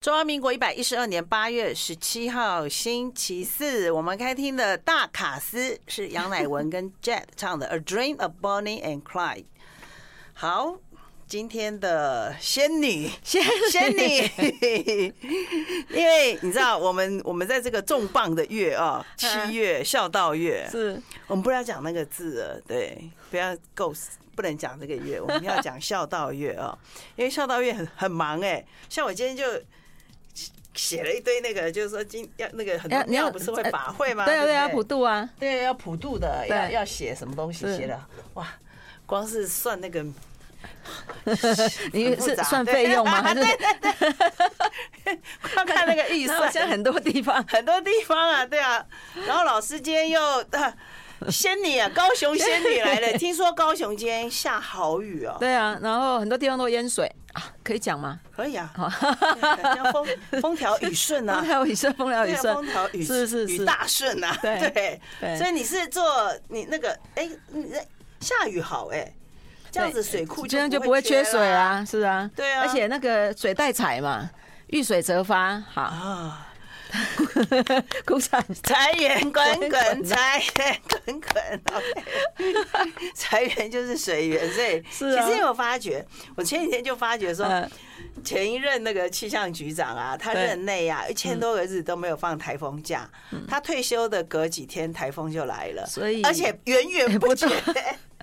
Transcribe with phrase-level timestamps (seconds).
[0.00, 9.40] 中华民国一百一十二年八月十七号星期四，我们开听的大卡司是杨乃文跟 Jet 唱的《A Dream of Bonnie and Clyde》。
[10.32, 10.78] 好，
[11.26, 15.12] 今天的仙女，仙仙女，
[15.92, 20.98] 因为你知道，我们我们在这个重磅的月啊，七月孝道月，是。
[21.26, 22.96] 我们不要讲那个字了，对，
[23.30, 26.74] 不要 ghost，不能讲这个月，我们要讲孝道月啊，
[27.16, 29.44] 因为孝道月很很忙哎，像我今天就。
[30.74, 34.24] 写了一堆那个，就是说今要那个很多庙不是会法会吗？
[34.24, 38.00] 对啊对，啊普渡啊，对，要普渡的，要要写什么东西写的。
[38.34, 38.46] 哇，
[39.04, 40.02] 光是算那个，
[41.92, 43.34] 你是算费用吗？
[43.34, 43.44] 对。
[43.44, 43.56] 对
[45.04, 47.44] 对，看 看那个预算，像很多地方。
[47.48, 48.84] 很多地方啊，对啊，
[49.26, 50.20] 然后老师今天又。
[51.28, 53.12] 仙女啊，高雄仙女来了。
[53.18, 55.36] 听说高雄今天下好雨哦。
[55.38, 58.18] 对啊，然后很多地方都淹水啊，可以讲吗？
[58.34, 58.72] 可以啊。
[59.92, 60.06] 风
[60.40, 64.36] 风调雨顺啊，风调雨顺，风调雨顺，风调雨是是是大顺啊。
[64.40, 64.70] 对
[65.20, 65.36] 对。
[65.36, 66.02] 所以你是做
[66.48, 67.28] 你那个哎，
[68.20, 69.12] 下雨好哎，
[69.70, 72.30] 这样子水库这样就不会缺水啊，是啊。
[72.34, 72.62] 对啊。
[72.62, 74.30] 而且那个水带财嘛，
[74.68, 76.46] 遇水则发，好啊。
[78.62, 81.60] 财源滚滚，财源滚滚。
[83.14, 86.04] 财源就是水源，所以其实有发觉，
[86.36, 87.46] 我前几天就发觉说，
[88.24, 93.08] 前一任那个气象局长啊，他任内啊，一千多个日都没有放台风假，
[93.48, 97.48] 他退休的隔几天台风就来了，所以而且源源不绝。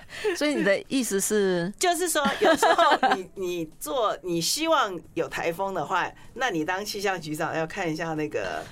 [0.38, 8.64] 所以你的意思是，就是说，有时候你 你做你希望有台风的话，那你当气象局长要看一下那个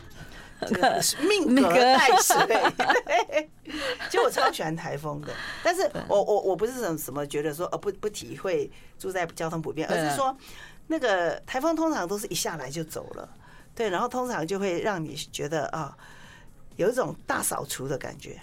[1.27, 2.35] 命格带水。
[2.47, 3.49] 对，
[4.09, 5.33] 其实我超喜欢台风的，
[5.63, 10.35] 但是我我我不是什么什么觉得说呃不不体会住在交通不便，而是说
[10.87, 13.29] 那个台风通常都是一下来就走了，
[13.75, 15.95] 对，然后通常就会让你觉得啊
[16.77, 18.39] 有一种大扫除的感觉。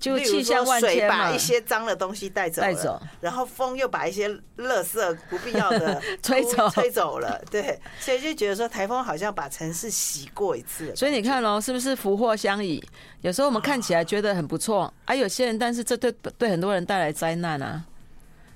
[0.00, 7.40] 就气象万千嘛，把一些脏的东西带走，带走，然后风又把一些垃圾不必要的 吹走， 吹走了。
[7.50, 10.96] 对，所以就觉得说台风好像把城市洗过一次。
[10.96, 12.82] 所以你看哦，是不是福祸相倚？
[13.20, 17.84] 有时候我们看起来觉得很不错，啊，有些人，但是这对对很多人带来灾难啊。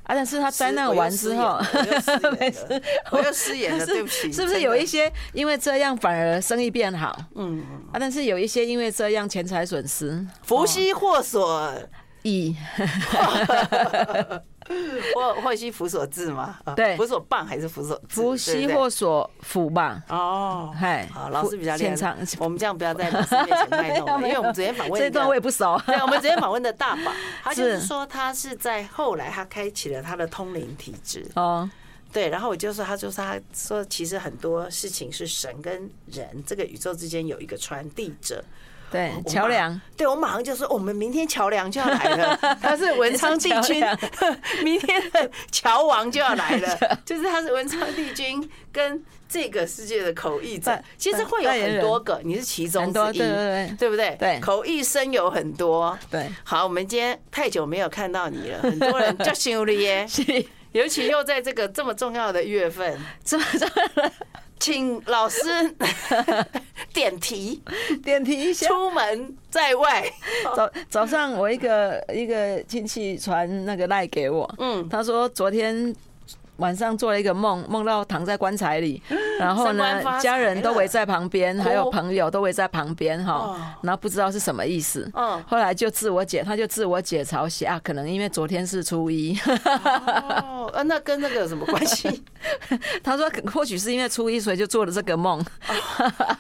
[0.05, 0.15] 啊！
[0.15, 1.59] 但是他灾难完之后，
[2.39, 4.31] 没事， 我又失言了，对不起。
[4.33, 7.17] 是不是有一些因为这样反而生意变好？
[7.35, 11.73] 嗯啊，但是有一些因为这样钱财损失，福兮祸所
[12.25, 12.57] 倚。
[15.15, 16.57] 或或兮福所至嘛？
[16.75, 20.03] 对，福所棒还是福所福兮祸所辅吧？
[20.09, 22.17] 哦，嗨，好，老师比较擅长。
[22.39, 25.79] 我们这样不要在老师面前卖弄了， 因为我们昨天访问这段我也不熟。
[25.85, 27.13] 对，我们昨天访问的大宝，
[27.45, 31.69] 他就是说他是在后来他开启了他的通灵体质哦。
[32.11, 38.43] 对，然后我就说，他就说他说其实很多事情是神跟人这个宇宙之间有一个传递者。
[38.91, 39.81] 对，桥梁。
[39.97, 42.37] 对，我马上就说，我们明天桥梁就要来了。
[42.63, 43.85] 他是文昌帝君，
[44.63, 46.79] 明天的桥王就要来了。
[47.05, 53.19] 就是他是文昌帝君跟这个世界的口译者，其实会有很多个，你是其中之一，
[53.77, 54.17] 对不对？
[54.19, 55.99] 对，口译生有很多。
[56.11, 60.07] 对，好，我们今天太久没有看到你了，很多人就想了耶。
[60.73, 64.11] 尤其又在这个这么重要的月份，这么重要。
[64.59, 65.41] 请老师
[66.93, 67.63] 点题，
[68.03, 68.67] 点题一下。
[68.69, 70.05] 出门在外，
[70.57, 75.95] 早早上我一个一个亲戚传那个赖给我，嗯，他说昨天。
[76.59, 79.03] 晚上做了一个梦，梦到躺在棺材里，
[79.41, 85.11] 然后呢，家人都围在旁边，还有朋友都围在旁边哈，然后不知道是什么意思。
[85.15, 89.37] 嗯，后来就自我解，他就自我解嘲写啊，可能因为昨天是初一。
[89.45, 92.23] 哦，那跟那个有什么关系？
[93.03, 95.45] 他说或许是因为初一，所以就做了这个梦，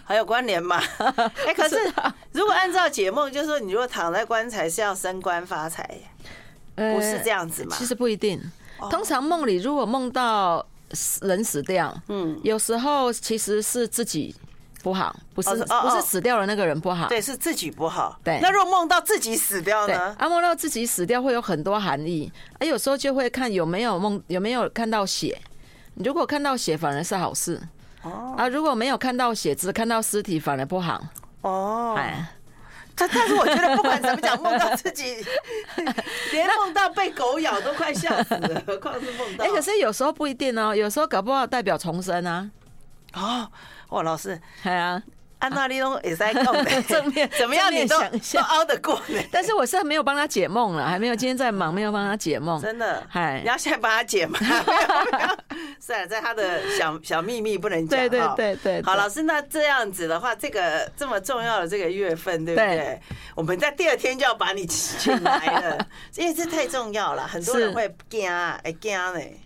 [0.04, 0.80] 还有关联吗？
[1.46, 1.76] 哎，可是
[2.30, 5.88] 如果按照解梦，就是说你如果躺在棺材是要升官发财，
[6.76, 7.74] 不是这样子吗？
[7.76, 8.40] 其实不一定。
[8.90, 10.64] 通常梦里如果梦到
[11.22, 14.34] 人死掉，嗯，有时候其实是自己
[14.82, 18.18] 不好，不是不是死掉的那个人不好，对，是自己不好。
[18.22, 20.14] 对，那如果梦到自己死掉呢？
[20.18, 25.40] 啊，梦到自己死掉会有很多含义，啊，有时候就会看有没有梦，有没有看到血。
[25.94, 27.60] 如果看到血，反而是好事。
[28.02, 31.02] 哦，啊，如果没有看到血，只看到尸体，反而不好。
[31.40, 32.28] 哦，哎。
[32.96, 35.24] 但但是我觉得不管怎么讲，梦到自己
[36.32, 39.44] 连梦到被狗咬都快笑死了，何况是梦到。
[39.44, 42.50] 哎，可是有时候不一定哦，有时候搞不好代表重生啊。
[43.14, 43.50] 哦，
[43.90, 45.02] 哇，老师，对啊，
[45.44, 46.44] 按照你都也在讲
[46.88, 48.98] 正面怎么样，你都都熬得过。
[49.30, 52.58] 但是我现在没有帮他解梦了，还没有，今天在忙，没有帮他解梦。
[52.62, 54.38] 真的，嗨，你要现在帮他解吗？
[55.78, 58.00] 算了，在他的小小秘密不能讲。
[58.00, 58.82] 对对对对。
[58.82, 62.98] 好，老师，那这样子的话，这个这么重要的这个月份，对不对？
[63.34, 65.86] 我们在第二天就要把你请来了，
[66.16, 69.38] 因为这太重要了，很多人会惊，哎惊嘞。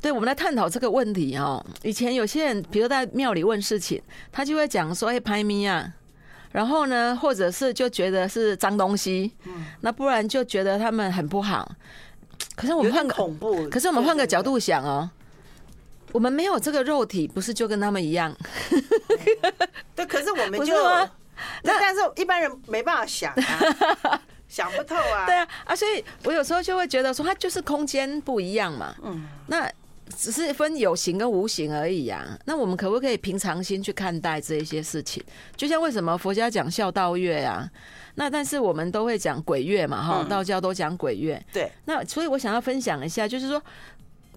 [0.00, 1.64] 对，我们来探讨这个问题哦。
[1.82, 4.00] 以前有些人，比如在庙里问事情，
[4.30, 5.92] 他就会讲说：“哎，拍咪啊。”
[6.52, 9.32] 然后呢，或者是就觉得是脏东西，
[9.82, 11.70] 那不然就觉得他们很不好。
[12.56, 15.10] 可是我们换个恐怖，可是我们换个角度想哦。
[16.12, 18.34] 我们没有这个肉体，不是就跟他们一样？
[19.94, 20.74] 对，可是我们 就，
[21.62, 23.30] 那但是一般人没办法想
[24.02, 25.26] 啊， 想不透啊。
[25.26, 28.94] 对啊，啊，所以我有时候就会觉得说，它就是空间不一样嘛。
[29.02, 29.70] 嗯，那
[30.16, 32.38] 只是分有形跟无形而已啊。
[32.44, 35.22] 那我们可不可以平常心去看待这一些事情？
[35.56, 37.70] 就像为什么佛家讲孝道月啊？
[38.14, 41.44] 那但是我们都会讲鬼月嘛，哈，道教都讲鬼月。
[41.52, 43.62] 对，那所以我想要分享一下，就是说。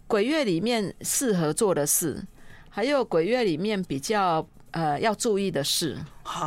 [0.08, 2.22] 鬼月里面适合做的事，
[2.70, 5.98] 还有鬼月里面比较呃要注意的事，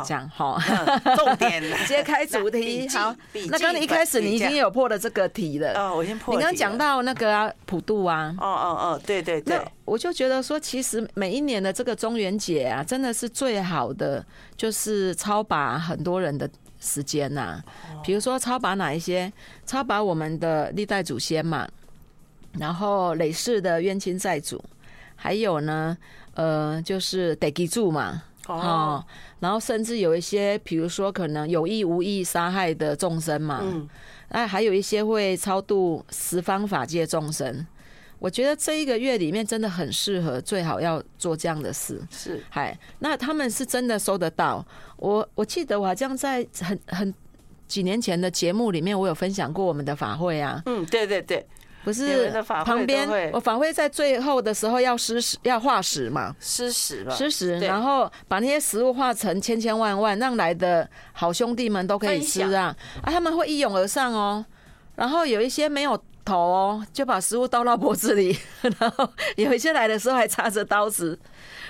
[0.05, 0.59] 这样好，
[1.15, 2.87] 重点 揭开主题。
[2.89, 3.15] 好，
[3.47, 5.73] 那刚刚一开始你已经有破了这个题了。
[5.73, 6.33] 哦，我先破。
[6.33, 9.57] 你刚刚讲到那个啊普渡啊，哦哦哦，对对对。
[9.57, 14.25] 那我就觉得说，其实每一年的这个中元节啊，真的是最好的，
[14.57, 16.49] 就是超拔很多人的
[16.79, 17.61] 时间呐。
[18.03, 19.31] 比如说超拔哪一些？
[19.65, 21.67] 超拔我们的历代祖先嘛。
[22.57, 24.63] 然后累世的冤亲债主，
[25.17, 25.97] 还有呢，
[26.35, 29.03] 呃，就是得记住嘛，哦，
[29.39, 33.89] 然后甚至有一些，比如说可能有意无意杀害的众生嘛，嗯，
[34.29, 37.65] 那，还有一些会超度十方法界众生。
[38.17, 42.01] 我觉得这一个月里面真的很适合，最好要做这样的事。
[42.09, 44.65] 是，嗨，那他们是真的收得到。
[44.97, 47.13] 我我记得我好像在很很
[47.67, 50.61] 几年前的节目里面，我有分享过我们的法会啊。
[50.65, 51.45] 嗯，对对对。
[51.85, 52.31] 不是
[52.65, 62.75] 旁边，我法会在最后的时候要施食，要化石嘛，施食吧，施食，然后把那些食物化成千千万万，让来的好兄弟们都可以吃啊！
[63.03, 64.43] 啊，他们会一拥而上哦，
[64.95, 65.95] 然后有一些没有
[66.25, 68.35] 头哦，就把食物倒到脖子里，
[68.79, 71.19] 然后有一些来的时候还插着刀子，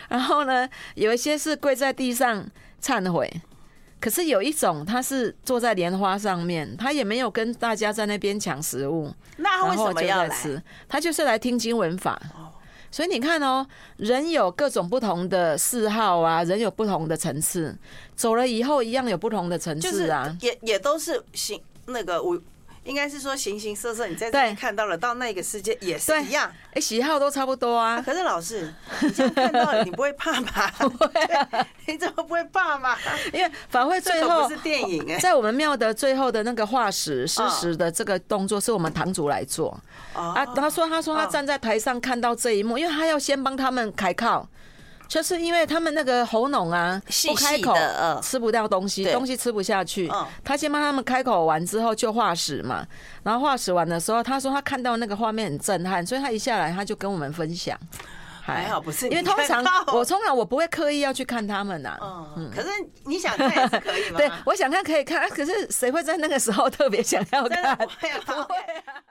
[0.08, 2.50] 然后呢，有一些是跪在地上
[2.82, 3.30] 忏悔。
[4.00, 10.62] 可是有一种，他是坐在莲花上面，他也没有跟大家在那边抢食物，那他为什么要来吃？
[10.88, 12.22] 他就是来听经文法。
[12.92, 13.66] 所以你看哦，
[13.98, 17.76] 人有各种不同的嗜好啊，人有不同的层次，
[18.16, 22.40] 走了以后一样有不同的层次啊，也也都是行那个我。
[22.86, 28.02] 应该是说形形色色，你在这里看到了，到那个世界也是一样，哎，喜好都差不多啊。
[28.06, 28.72] 可是老师，
[29.02, 30.72] 你这样看到了，你不会怕吗？
[30.78, 31.10] 不会，
[31.88, 32.96] 你怎么不会怕吗？
[33.34, 39.78] 因为法会最后不是电影哎，在我们庙的最后的那个化石施食的这个动作，是我们堂主来做
[40.14, 40.46] 啊。
[40.46, 44.48] 他说，他说他站在台上看到这一幕，因为他要先帮他们开铐。
[45.08, 47.74] 就是因为他们那个喉咙啊，不开口
[48.22, 50.12] 吃不掉东西，东西吃不下去。
[50.44, 52.86] 他先帮他们开口完之后就化石嘛，
[53.24, 57.78] 然后化石完的时候，他说他看到那个画面很震撼，所以他一下来他就跟我们分享。
[58.42, 61.98] 还好不是，因为通常我通常我不会刻意要去看他们呐。
[62.38, 62.68] 嗯，可是
[63.06, 64.18] 你想看也是可以吗？
[64.22, 67.76] 对，我想看可以看，可是谁会在那个时候特别想要看？
[67.78, 68.08] 不会
[68.86, 69.02] 啊。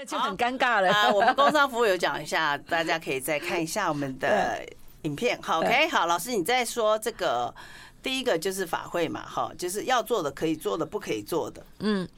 [0.06, 1.10] 就很尴尬了啊！
[1.10, 4.64] 我们工商服务有讲一下，大家可以再看一下我们的
[5.02, 5.38] 影片。
[5.42, 7.54] 好，OK，好，老师你在说这个
[8.02, 12.08] 第一个就是法会嘛，哈，就是要做的可以做的，不可以做的，嗯。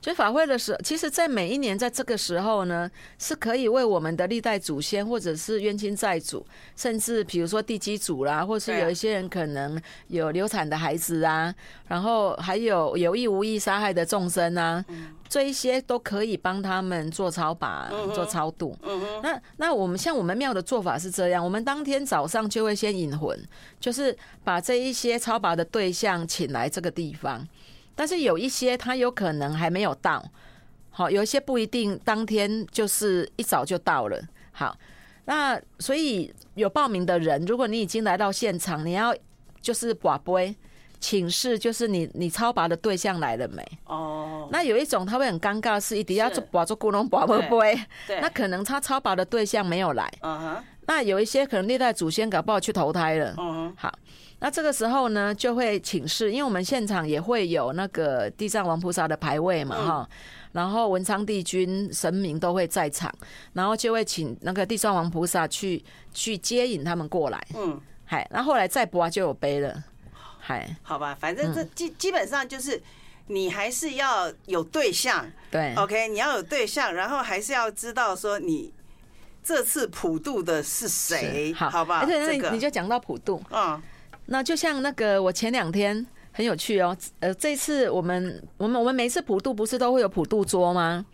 [0.00, 6.44] 所以法会的时候，其实，在每一年在这个时候呢，是可以为我们的历代祖先，或者是冤亲债主，
[6.74, 11.54] 甚至比如说地基主啦，或是有一些人可能有流产的孩子啊，
[11.86, 14.84] 然后还有有意无意杀害的众生啊，
[15.32, 18.76] 这一些都可以帮他们做超拔、做超度。
[19.22, 23.42] 那那我们像我们庙的做法是这样，我们当天早上就会先引魂，
[23.80, 27.48] 就是把这一些超拔的对象请来这个地方。
[27.94, 30.22] 但是有一些他有可能还没有到，
[30.90, 34.22] 好，有一些不一定当天就是一早就到了。
[34.52, 34.76] 好，
[35.24, 39.16] 那所以有报名的人，如果你已经来到现场，你要
[39.62, 40.54] 就是跋杯
[41.02, 43.62] 请示，就是你你超拔的对象来了没？
[43.86, 47.78] 哦，那有一种他会很尴尬，是一定要做跋做咕隆跋不杯，
[48.20, 50.08] 那可能他超拔的对象没有来。
[50.20, 53.34] 嗯哼，那有一些可能历代祖先搞不好去投胎了。
[53.36, 53.92] 嗯哼，好。
[54.38, 60.08] 那这个时候呢，就会请示，因为我们现场也会有那个地藏王菩萨的牌位嘛，哈，
[60.50, 63.08] 然后文昌帝君神明都会在场，
[63.52, 65.80] 然后就会请那个地藏王菩萨去
[66.12, 69.80] 去接引他们过来，嗯，嗨，那后来再拔就有杯了，
[70.44, 72.82] 嗨，好吧，反正这基基本上就是
[73.28, 78.74] 你还是要有对象，对，OK，你要有对象，然后还是要知道说你
[79.44, 82.04] 这次普渡的是谁，好，好吧？
[82.04, 83.80] 对，那你就讲到普渡，嗯，
[84.26, 91.06] 那就像那个我前两天很有趣哦，呃，这次我们我们我们每次普渡不是都会有普渡桌吗？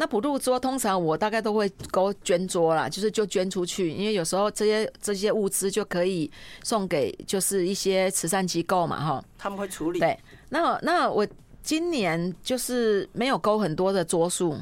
[0.00, 6.30] 那普渡桌通常我大概都会勾捐桌啦，就是就捐出去，因为有时候这些这些物资就可以
[6.62, 9.98] 送给就是一些慈善机构嘛，哈，他们会处理。
[9.98, 10.16] 对，
[10.50, 11.26] 那那我
[11.64, 14.56] 今年就是没有勾很多的桌数，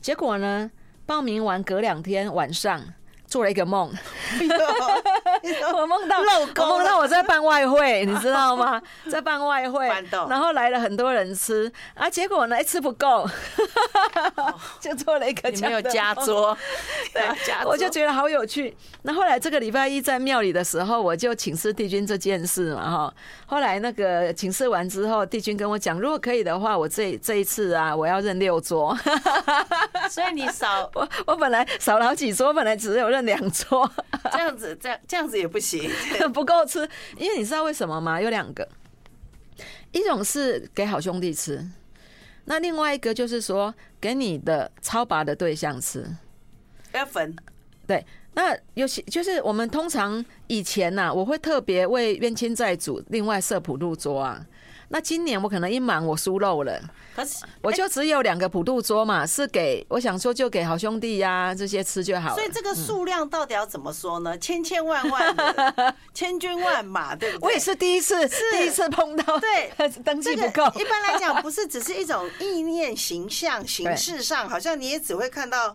[0.00, 0.68] 结果呢，
[1.06, 2.82] 报名完隔两天晚上。
[3.34, 3.90] 做了一个梦，
[5.74, 8.80] 我梦到我梦到我在办外汇，你知道吗？
[9.10, 9.90] 在办外汇，
[10.30, 13.28] 然后来了很多人吃啊，结果呢，一吃不够，
[14.78, 16.56] 就做了一个没有加桌，
[17.12, 17.24] 对，
[17.64, 18.76] 我就觉得好有趣。
[19.02, 23.14] 那后来这个礼拜一在庙里的时候，我就请示帝君这件事嘛，哈。
[23.46, 28.96] 后来那个请示完之后，帝君跟我讲，如果可以的话，我这这一次啊，我要认六桌。
[30.08, 33.23] 所以你少我，我本来少了好几桌，我本来只有认。
[33.24, 33.90] 两桌
[34.32, 35.90] 这样子，这样这样子也不行，
[36.32, 36.88] 不够吃。
[37.16, 38.20] 因为你知道为什么吗？
[38.20, 38.68] 有两个，
[39.92, 41.66] 一种是给好兄弟吃，
[42.44, 46.06] 那另外一个就是说给你的超拔的对象吃，
[46.92, 47.34] 要分。
[47.86, 48.04] 对，
[48.34, 54.46] 那尤其就是我们通常以前呐，我会特别为冤亲债主另外设普入桌啊。
[54.88, 56.80] 那今年我可能一忙我疏漏了，
[57.16, 62.34] 可是我就只有两个普渡桌嘛，是给我想说就给好兄弟呀这些吃就好了。
[62.34, 64.36] 所以这个数量到底要怎么说呢？
[64.38, 67.46] 千千万万的， 千军万马，对不对？
[67.46, 69.72] 我也是第一次，第一次碰到，对，
[70.04, 70.64] 登记不够。
[70.78, 75.74] 一般来讲，不是只是一种意念、形象、形式上，好像你也只会看到，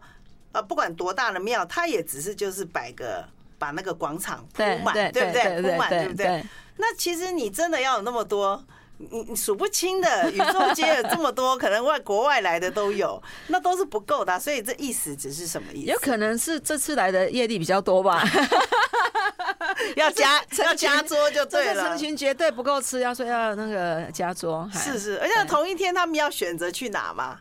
[0.51, 3.25] 呃，不管多大的庙，它也只是就是摆个
[3.57, 5.61] 把那个广场铺满，对不对？
[5.61, 6.43] 铺满，对不对？
[6.77, 8.63] 那其实你真的要有那么多。
[8.99, 15.91] 你你数不清的， 宇宙间有这么多，可能外国外来的都有，那都是不够的，所以这意思只是什么意思？
[15.91, 18.21] 有可能是这次来的业力比较多吧，
[19.95, 27.39] 要加要加桌就对了，成群绝对不够吃，要说要那个加桌，是是，而且同一天他们要选择去哪嘛？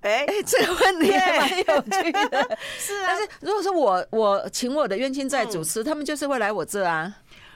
[0.00, 0.24] 哎。
[0.26, 7.14] 哎，这个问题蛮有趣的， 是啊，但是如果说我我请我的冤亲债主吃，他们就是会来我这啊。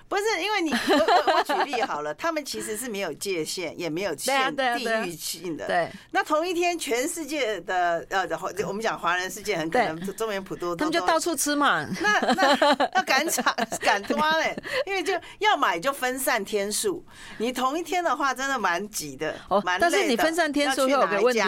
[0.09, 5.67] 不是因为你， 我我我举例好了，他们其实是没有界限，也没有限地域性的。
[5.67, 8.27] 对，那同一天，全世界的呃，
[8.67, 11.87] 我们讲华人世界很可能中原普渡，他们就到处吃嘛。
[12.01, 17.05] 那那要赶场 赶抓嘞，因为就要买就分散天数。
[17.39, 19.35] 你同一天的话，真的蛮挤的，
[19.65, 19.91] 蛮累的。
[19.91, 21.43] 但是你分散天数有个问题。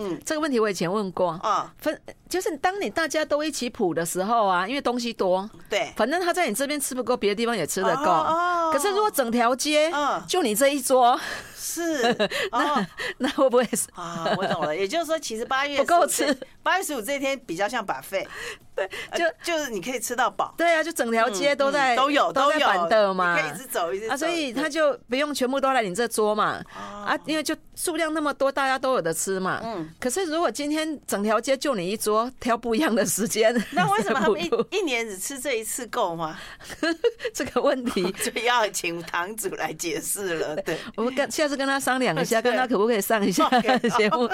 [0.00, 8.04] 嗯，这个问题我以前问过啊，分就是当你大家都一起谱的时候啊，因为东西多，对，反正他在你这边吃不够，别的地方也吃得够。
[8.04, 11.18] 哦，可是如果整条街，嗯就你这一桌，
[11.56, 12.02] 是，
[12.52, 12.86] 那
[13.18, 14.26] 那会不会是啊？
[14.36, 18.26] 我懂了，也就是说，其实八月不够吃，八月十五这一天比较像 buffet。
[18.74, 20.54] 对，就就是你可以吃到饱。
[20.56, 26.62] 对啊，就整条街都在都有都在板凳嘛，可以一直走一直走啊，所以他就不用全部都来你这桌嘛。
[26.76, 29.60] 啊，因为就数量那么多，大家都有的吃嘛。
[29.64, 29.90] 嗯。
[29.98, 36.38] 可是如果今天整条街就你一桌，挑不一样的时间， 那为什么他们一一年只吃这一次够吗？
[37.34, 40.56] 这个问题 就要请堂主来解释了。
[40.56, 43.48] 对，我们跟下次跟他商量一下，看他可不可以上一下
[43.96, 44.28] 节目，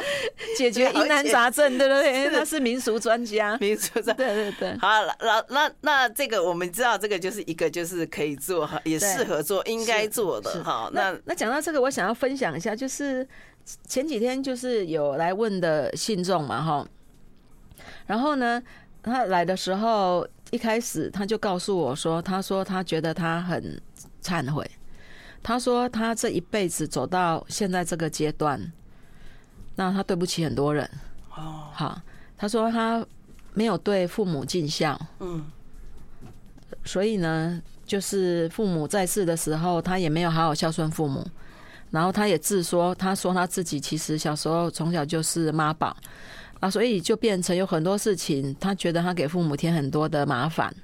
[0.57, 2.31] 解决疑难杂症，对不对？
[2.31, 4.13] 他是民俗专家，民俗专家。
[4.15, 4.89] 对对，好，
[5.21, 10.91] 那那那这个我们知道，这个就是一个就是可以做，也适合做，应该做的哈。
[10.93, 13.27] 那那讲到这个，我想要分享一下，就是
[13.89, 16.87] 前几天就是有来问的信众嘛哈，
[18.07, 18.63] 然后呢，
[19.03, 23.81] 他来的时候一开始他就告诉我说，他说他觉得他很
[24.23, 24.69] 忏悔，
[25.43, 28.73] 他说他这一辈子走到现在这个阶段，
[29.77, 30.89] 那他对不起很多人
[31.37, 31.69] 哦。
[31.73, 32.01] 好，
[32.37, 33.05] 他说他。
[33.57, 35.45] 没有对父母尽孝，嗯，
[36.85, 41.25] 所以呢，就是父母在世的时候，他也没有好好孝顺父母，
[41.93, 45.97] 然后他也自说，他说他自己其实小时候从小就是妈宝
[46.65, 50.75] 啊，所以就变成有很多事情，他觉得他给父母添很多的麻烦，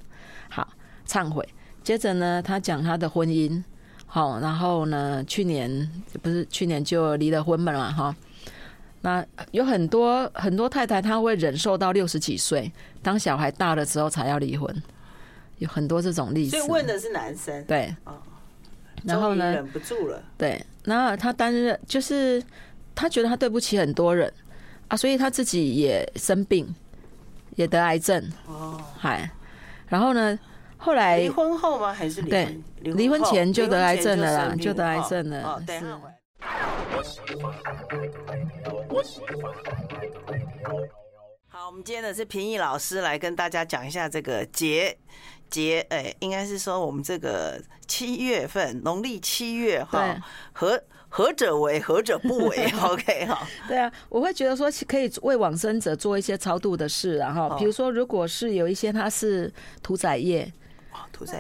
[0.50, 0.68] 好
[1.08, 1.42] 忏悔。
[1.82, 3.64] 接着呢，他讲他的婚姻，
[4.04, 8.14] 好，然后呢，去年不是去年就离了婚嘛，哈。
[9.00, 12.70] 那有很多很多太太，她会忍受到六十几岁，
[13.00, 14.82] 当小孩大了之后才要离婚，
[15.56, 16.58] 有很多这种例子。
[16.58, 17.96] 所以问的是男生，对，
[19.04, 22.42] 然后呢，忍不住了，对，然后他担任就是
[22.94, 24.30] 他觉得他对不起很多人
[24.90, 26.74] 啊，所以他自己也生病，
[27.54, 29.30] 也得癌症哦，嗨，
[29.86, 30.36] 然后呢，
[30.76, 31.94] 后来离婚后吗？
[31.94, 32.62] 还是离婚？
[32.82, 35.80] 对，离婚前就得癌症了啦，就得癌症了，哦，对。
[41.46, 44.98] 好，我们今天的是平易老师来跟大家讲一下这个节
[45.48, 50.16] 节，哎，应该是说我们这个七月份，农历七月哈，
[50.52, 52.72] 何何者为，何者不为？
[52.82, 59.52] OK 哈，对啊，我会觉得说可以为往生者做一些超度的事，然后比如说，如果是有一些他是
[59.82, 60.50] 屠宰业。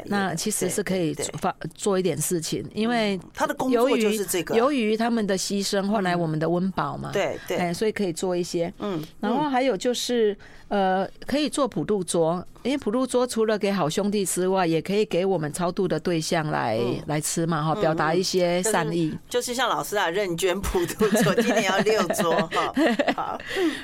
[0.06, 4.54] 那其实是可以发做一点事情，因为他的工作就是这个。
[4.54, 8.72] 由于他们的牺牲换来我们的温饱嘛，对对，所以可以做一些。
[8.78, 10.36] 嗯，然后还有就是
[10.68, 19.16] 呃，可以做普渡桌，因为普渡桌除了给好兄弟之外，也可以给我们超度的对象来来吃嘛，哈，表达一些善意。
[19.28, 22.72] 就是像老师啊，认捐普渡桌， 今年要六桌哈。
[23.16, 23.38] 好，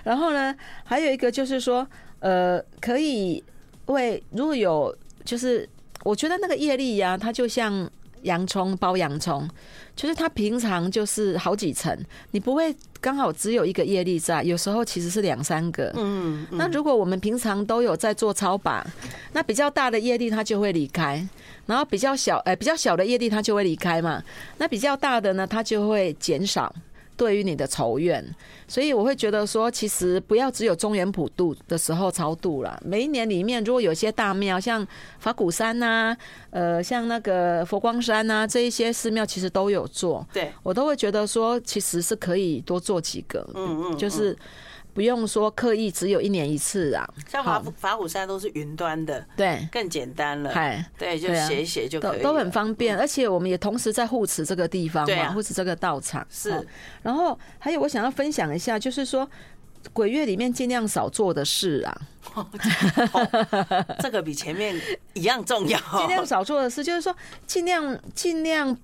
[0.04, 0.54] 然后呢，
[0.84, 1.86] 还有一个就是说，
[2.20, 3.42] 呃，可以
[3.86, 4.94] 为如果有
[5.26, 5.68] 就是。
[6.04, 7.90] 我觉得那个业力呀，它就像
[8.22, 9.48] 洋葱包洋葱，
[9.96, 11.98] 就是它平常就是好几层，
[12.30, 15.90] 你不会刚好只有一个业力在，有时候其实是两三个。
[15.96, 18.86] 嗯，那如果我们平常都有在做操把，
[19.32, 21.26] 那比较大的业力它就会离开，
[21.66, 24.22] 然后比较小，哎，比较小的业力它就会离开嘛，
[24.58, 26.72] 那比较大的呢，它就会减少。
[27.16, 28.24] 对于你的仇怨，
[28.68, 32.80] 所以我会觉得说，其实不要只有中原普渡的时候超度了。
[32.84, 34.86] 每一年里面，如果有些大庙，像
[35.18, 36.16] 法鼓山呐，
[36.50, 40.26] 呃，像那个佛光山呐，这一些寺庙其实都有做。
[40.32, 43.48] 对，我都会觉得说，其实是可以多做几个。
[43.54, 44.36] 嗯嗯，就是。
[44.96, 50.50] 不用说刻意只有一年一次啊，像法法虎山都是云端的，对，更简单了。
[50.50, 52.98] 嗨，对，就写一写就可以，都很方便。
[52.98, 56.26] 而且我们也同时在护持这个地方嘛，护持这个道场。
[56.30, 56.66] 是，
[57.02, 59.28] 然后还有我想要分享一下，就是说
[59.92, 62.00] 鬼月里面尽量少做的事啊，
[64.00, 64.80] 这个比前面
[65.12, 65.78] 一样重要。
[65.98, 67.14] 尽量少做的事，就是说
[67.46, 68.74] 尽量尽量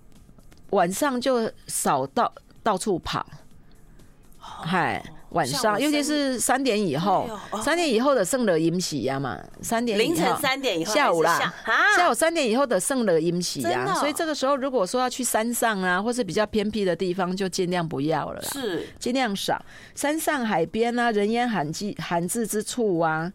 [0.72, 2.30] 晚上就少到
[2.62, 3.26] 到处跑，
[4.38, 5.02] 嗨。
[5.32, 7.28] 晚上，尤其是三点以后，
[7.62, 11.52] 三点以后的圣乐饮喜呀嘛，三点凌晨三点以后，下午啦，
[11.96, 18.86] 下午三点以后的圣乐饮喜呀，所以这个时候如果说要去山上啊，或是比较偏僻的地方，就尽量不要了，是。
[18.98, 19.62] 尽量少。
[19.94, 23.32] 山上海边啊，人烟罕迹罕至之处啊，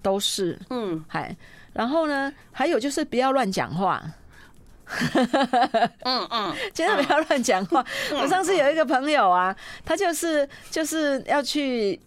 [0.00, 0.58] 都是。
[0.70, 1.36] 嗯，嗨，
[1.72, 4.02] 然后呢，还有就是不要乱讲话。
[6.04, 7.84] 嗯嗯，千万不要乱讲话。
[8.12, 11.98] 我上次有一个朋友啊，他就是就是要去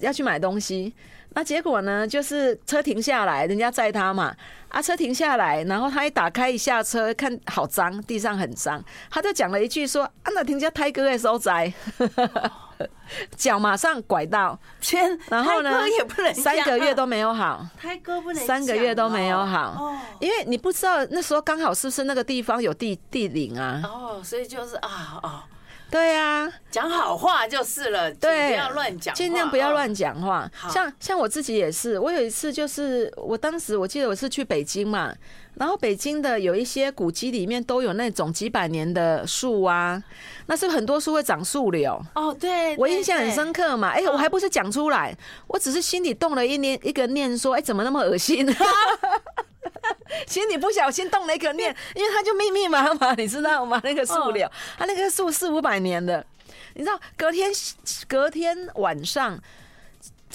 [0.00, 0.92] 要去买东西，
[1.30, 4.34] 那结果呢，就是车停下来，人家载他嘛，
[4.68, 11.72] 啊，车停下来，然后他一打开一下车，看好脏，地上很脏，他就讲了一句说：“啊，那停下胎哥的所在。”
[13.36, 19.98] 脚马上拐到，天，然后呢，也不能三个月都没有好，胎哥不能，三个月都没有好，哦。
[20.20, 25.42] 因为你不知道那时候刚好是不是那个地方有地地灵啊，哦，所以就是啊哦，
[25.90, 30.50] 对呀，讲好话就是了，对，不要乱讲，尽量不要乱讲话。
[30.68, 35.14] 像像我自己也是，我有一次就是，我当时我记得我是去北京嘛。
[35.58, 40.02] 然后北京的有一些古迹里面都有那种几百年的树啊，
[40.46, 42.32] 那是很多树会长树瘤哦。
[42.38, 43.90] 对，我印象很深刻嘛。
[43.90, 45.16] 哎，我还不是讲出来，
[45.48, 48.46] 我只是心里动了一念一个念，说，哎，怎么那么恶心？
[50.26, 53.80] 心里不小心动了一个念， 因为它就密密麻麻，你知道吗？
[53.84, 56.24] 那个树瘤，它那个树四五百年的，
[56.74, 57.50] 你知道，隔天
[58.06, 59.38] 隔天晚上。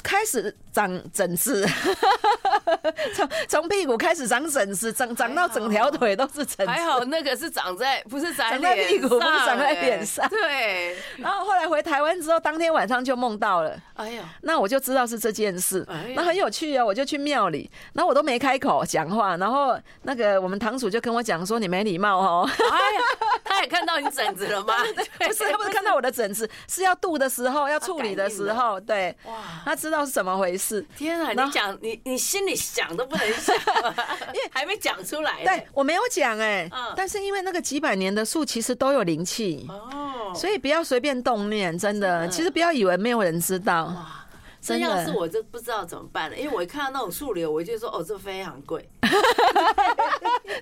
[0.02, 1.64] 开始长疹子，
[3.16, 6.68] 从从屁股开始长疹子，长长到整条腿都是疹子。
[6.68, 10.28] 还好那个是长在不是长在屁股，不是长在脸上。
[10.28, 10.98] 对。
[11.20, 13.80] 然后后来回台湾之后，当天晚上就梦到了。
[13.94, 15.86] 哎呀，那我就知道是这件事。
[16.16, 23.02] 那很有趣啊，我就去庙里，然后我都没开口讲话，然后那个我们堂主就跟我讲说：“你没礼貌哦。”哎呀，
[23.46, 24.74] 他也看到你疹子了吗？
[25.22, 29.16] 不是， 他不是看到我的疹子，是要度的时候，要处理的时候，对。
[29.26, 29.34] 哇，
[29.64, 29.78] 他。
[29.84, 30.63] 知道是怎么回事？
[30.98, 31.32] 天啊！
[31.32, 33.56] 你讲你你心里想都不能想，
[34.34, 35.44] 因为还没讲出来。
[35.44, 42.28] 对，我没有讲哎，但是因为那个几百年的树其实都有灵气哦，所以不要随便动念，真的。
[42.30, 43.86] 其实不要以为没有人知道。
[43.86, 44.23] 哇，
[44.64, 48.90] 真要是我就不知道怎么办了，因为我一看到那种树瘤，我就说哦，这非常贵。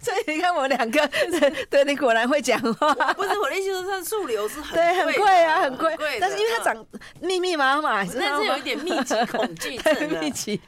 [0.01, 1.07] 所以你看我们两个，
[1.69, 2.93] 对，你果然会讲话。
[3.13, 5.95] 不是我的意思，是它树瘤是很对，很贵啊，很贵。
[6.19, 6.85] 但是因为它长
[7.21, 10.59] 密密麻麻，但是有一点密集恐惧症 密集。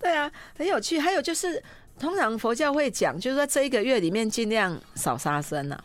[0.00, 0.98] 对啊，很有趣。
[0.98, 1.62] 还有就是，
[1.98, 5.78] 通常佛教会讲，就是在这一个月里面尽量少杀生啊，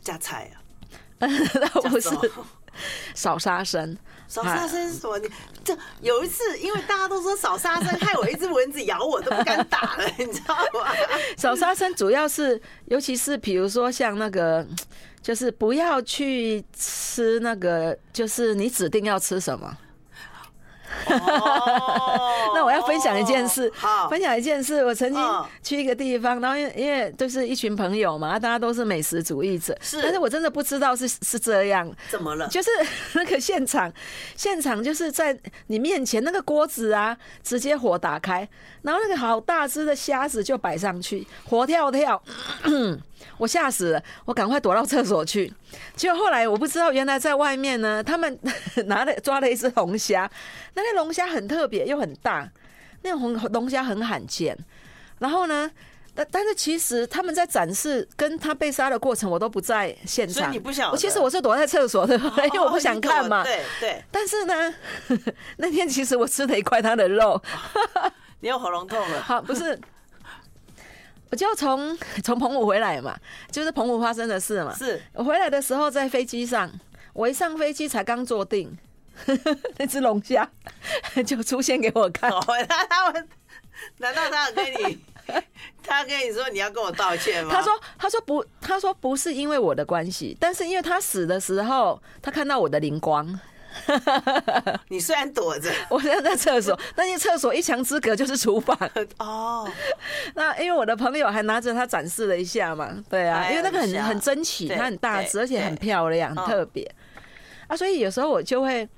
[0.00, 0.56] 加菜啊，
[1.82, 2.10] 不是
[3.14, 3.98] 少杀生。
[4.28, 5.18] 少杀生是什么？
[5.18, 5.28] 你
[5.64, 10.92] 这有一次，因为大家都说少杀生，害我一只蚊子咬我都不敢打了，你知道吗？
[11.36, 14.64] 少杀生主要是，尤其是比如说像那个。
[15.20, 19.76] 就是不要去吃那个，就是你指定要吃什么。
[21.06, 24.84] 哦， 那我要分享一件事，好，分享一件事。
[24.84, 25.22] 我曾经
[25.62, 32.48] 去一个地方，然后因为因为都是一群朋友嘛，大家都是美食主义者，是，但是我真的不知道是是这样，怎么了？
[32.48, 32.70] 就是
[33.14, 33.92] 那个现场，
[34.36, 38.48] 现场就是在你面前那个锅子啊，直接火打开，
[38.82, 42.22] 然后那个好大只的虾子就摆上去，活跳跳。
[43.36, 45.52] 我吓死了，我赶快躲到厕所去。
[45.94, 48.38] 结果后来我不知道，原来在外面呢，他们
[48.86, 50.30] 拿了抓了一只龙虾，
[50.74, 52.50] 那个龙虾很特别又很大，
[53.02, 54.56] 那个红龙虾很罕见。
[55.18, 55.70] 然后呢，
[56.14, 60.42] 但但是其实他们在展示跟他被杀的过程，我都不在现场。
[60.42, 60.90] 所以你不想？
[60.90, 63.44] 我其实我是躲在厕所的， 因为我不想看嘛。
[63.44, 64.04] 对对。
[64.10, 64.74] 但是呢，
[65.58, 67.40] 那天其实我吃了一块他的肉。
[68.40, 69.22] 你有喉咙痛了？
[69.22, 69.78] 好，不是。
[71.30, 73.16] 我就从 从澎湖回来嘛，
[73.50, 74.74] 就是澎湖发生的事嘛。
[74.74, 76.70] 是我回来的时候在飞机上，
[77.12, 78.76] 我一上飞机才刚坐定，
[79.78, 80.48] 那只龙虾
[81.26, 82.30] 就出现给我看。
[82.68, 83.28] 他他们
[83.98, 84.98] 难道他要跟你，
[85.82, 87.52] 他跟你说你要跟我道歉吗？
[87.52, 93.38] 他说他说不，他说不是因为我的关系，但是因为他死的时候，他看到我的灵光。
[94.88, 98.76] 你虽然躲着， 我现在在厕所， 但是厕所一墙之隔就是厨房。
[99.18, 99.68] 哦。
[100.34, 106.90] 那因为我的朋友还拿着它展示了一下嘛，对啊，因为那个很很珍奇，它很大只，而且很漂亮，很特别。
[107.66, 107.76] 啊。
[107.76, 108.88] 所以有时候我就会，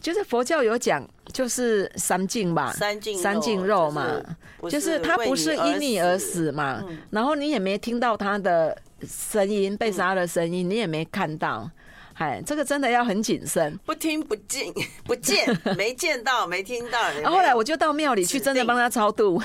[0.00, 4.20] 就是佛教有讲，就是三净吧，三净三净肉嘛，
[4.68, 11.70] 就是它不是因你而死嘛，然后你也没听到它的声音，被杀的声音，你也没看到。
[12.16, 14.72] 嗨，这个真的要很谨慎，不听不进
[15.04, 15.46] 不见，
[15.76, 16.98] 没见到没听到。
[17.20, 19.42] 然 后后来我就到庙里去，真的帮他超度。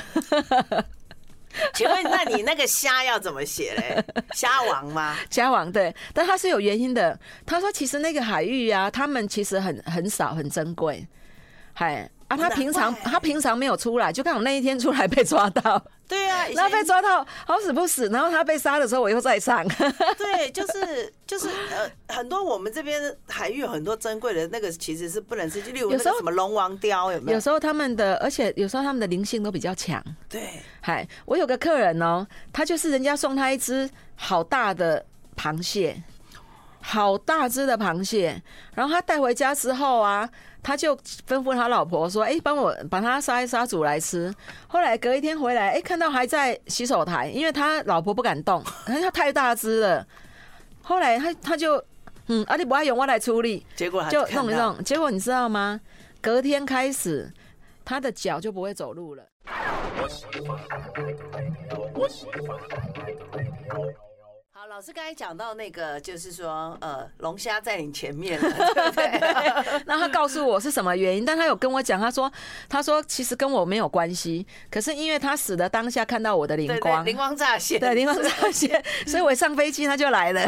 [1.73, 4.23] 请问，那你那个虾要怎么写嘞？
[4.33, 5.17] 虾王吗？
[5.31, 7.19] 虾王对，但他是有原因的。
[7.43, 11.05] 他说，其实那个海域啊，他们其实很很少，很珍贵。
[11.73, 12.07] 嗨。
[12.27, 15.83] 啊，他平常他平常没有出来，就刚好那一天出来被抓到。
[16.09, 19.63] 对啊， 然后被抓到好死不死，然后他被杀的时候我又在上。
[20.17, 27.35] 对，就是就是呃，很多我们这边海域有很多珍贵的那个其实是不能吃，就例如那个什么龙王雕有没有？
[27.35, 30.03] 有时候他们的，而且有时候他们的灵性都比较强。
[30.27, 30.49] 对，
[30.81, 35.05] 嗨，我有个客人哦，他就是人家送他一只好大的
[35.37, 36.01] 螃蟹，
[36.81, 38.41] 好大只的螃蟹，
[38.73, 40.27] 然后他带回家之后啊。
[40.61, 44.33] 他就吩咐他老婆说：“哎，帮我把它杀一杀，煮来吃。”
[44.67, 50.05] 后来隔一天回来，哎，看到还在洗手台，因为他老婆不敢动， 他太大只了。
[50.81, 51.83] 后来他他就
[52.27, 54.83] 嗯，啊，你不爱用我来处理，结果就弄一弄。
[54.83, 55.79] 结果你知道吗？
[56.21, 57.31] 隔天开始，
[57.85, 59.23] 他的脚就不会走路了。
[64.69, 69.81] 老师刚才讲到那个，就是说，呃，龙虾在你前面了， 对不对？
[69.87, 72.31] 那他告诉我是什么原因，但他有跟我讲，他说，
[72.69, 80.41] 他说其实跟我没有关系，可是因为他死的当下看到我的灵光，灵光乍现，对，灵光乍现， 所以我一上飞机他就来了。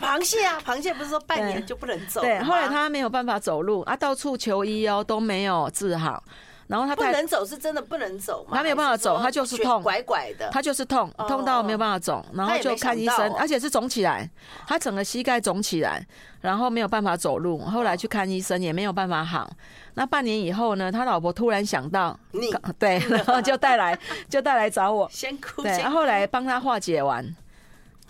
[0.00, 2.22] 螃蟹啊，螃蟹不是说半年就不能走？
[2.22, 6.24] 对，后来他没有办法走路啊，到处求医哦，都没有治好。
[6.66, 8.56] 然后他不能走，是真的不能走吗？
[8.56, 14.28] 他没有办法走，他就是痛，拐拐的，他就是痛，痛到没有办法走，然后就看医生，而且是肿起来，
[14.66, 16.06] 他整个膝盖肿起来，
[16.40, 19.50] 然后没有办法走路，后来去看医生也没有办法好。
[19.94, 23.98] 那半年以后呢，他老婆突然想到你， 对，然后就带来，
[24.28, 27.36] 就带来找我，先哭，对，后来帮他化解完。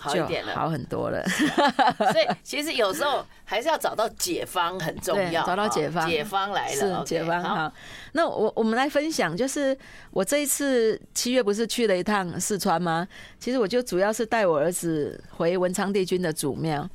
[0.03, 1.23] 好一点了，好很多了。
[2.13, 7.73] 所以其实有时候还是要找到解方很重要，找到解方，解方来了，是解方好。
[8.13, 9.77] 那我我们来分享，就是
[10.11, 13.07] 我这一次七月不是去了一趟四川吗？
[13.39, 16.89] 其实我就主要是带我儿子回文昌帝君的祖庙，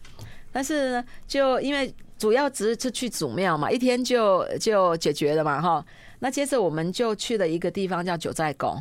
[0.51, 5.85] 但是呢，就因为主要只是去祖庙嘛，一天就就解决了嘛，哈。
[6.19, 8.75] 那接着我们就去了一个地方叫九寨沟。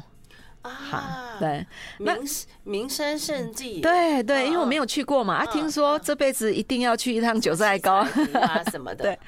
[0.67, 1.67] 啊，对，
[1.99, 2.17] 名
[2.65, 7.93] 名山胜地，对对，因为我没有去过嘛，啊，听说这辈子一定要去一趟九寨沟。
[7.93, 8.09] 啊
[8.71, 9.19] 什么的，对，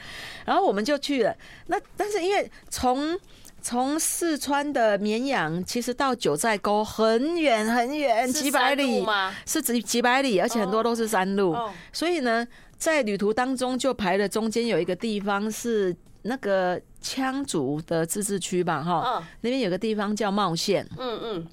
[0.44, 1.34] 然后我们就去了。
[1.66, 3.18] 那但是因为从
[3.60, 9.04] 从四川的绵阳，其实到九寨沟很远很远，几百里
[9.46, 11.56] 是几几百里，而且很多都是山路，
[11.92, 12.46] 所以呢，
[12.76, 15.94] 在旅途当中就排了中间有一个地方是。
[16.22, 21.46] 那个羌族的自治区吧，哈，那边有个地方叫茂县，嗯嗯，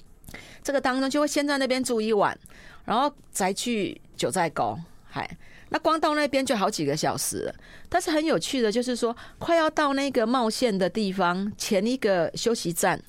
[0.62, 2.36] 这个当中就会先在那边住一晚，
[2.84, 5.28] 然后再去九寨沟，嗨，
[5.68, 7.54] 那光到那边就好几个小时了。
[7.88, 13.00] 但是很有趣的，就是说快要到那个茂县的地方前一个休息站，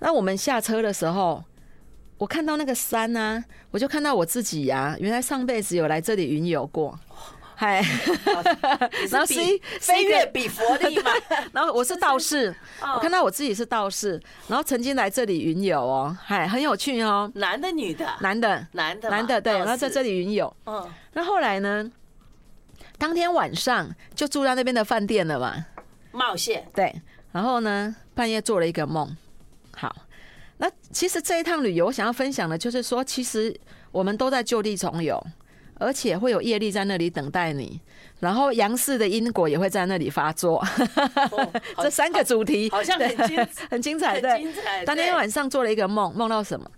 [0.00, 1.44] 那我们下车的时候，
[2.18, 6.98] 我看到那个山啊，我就看到我自己呀、啊，原来上辈子有来这里云游过。
[7.60, 7.82] 嗨，
[9.10, 11.10] 然后飞飞跃比佛利嘛，
[11.52, 12.54] 然后我是道士，
[12.94, 14.12] 我看到我自己是道士，
[14.46, 17.28] 然后曾经来这里云游哦，嗨，很有趣哦。
[17.34, 18.06] 男的女的？
[18.20, 20.56] 男的，男的，男的，对，然后在这里云游。
[20.66, 21.90] 嗯，那后来呢？
[22.96, 25.66] 当天晚上就住在那边的饭店了嘛。
[26.12, 26.64] 冒险。
[26.72, 29.16] 对，然后呢，半夜做了一个梦。
[29.76, 29.92] 好，
[30.58, 33.52] 那其实这一趟旅游，我想要分享的就是说，其实
[33.90, 35.20] 我们都在就地重游。
[35.78, 37.80] 而且会有业力在那里等待你，
[38.20, 40.58] 然后杨氏的因果也会在那里发作。
[41.30, 44.20] 哦、 这三个主题好像很精 很精彩。
[44.20, 44.46] 对，
[44.84, 46.70] 当天晚上做了一个梦，梦到什么？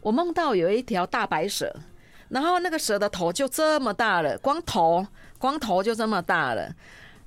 [0.00, 1.74] 我梦到有一条大白蛇，
[2.28, 5.06] 然后那个蛇的头就这么大了，光头
[5.38, 6.72] 光头就这么大了。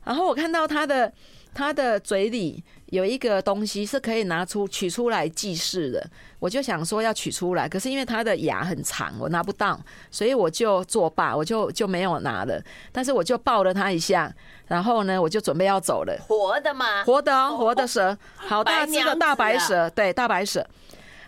[0.06, 1.12] 然后我看到它的
[1.54, 2.64] 它的嘴里。
[2.92, 6.06] 有一个东西是可以拿出取出来祭祀的，
[6.40, 9.80] 我就想说要取出来，可是因为它的牙很长，我拿不到，
[10.12, 12.62] 所以我就作罢，我就就没有拿了。
[12.92, 14.30] 但是我就抱了它一下，
[14.68, 16.14] 然后呢，我就准备要走了。
[16.28, 17.06] 活的吗？
[17.06, 20.68] 活的哦，活的蛇，好大只的大白蛇，对，大白蛇。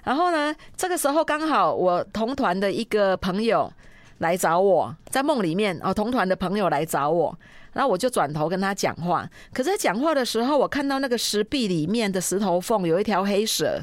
[0.04, 3.72] 然后呢，这个时候刚好我同团的一个朋友
[4.18, 7.34] 来找我，在梦里面哦，同团的朋友来找我。
[7.74, 13.82] 然后我就转头跟他讲话，可是讲话的时候，我看到那个石壁里面的石头缝有一条黑蛇，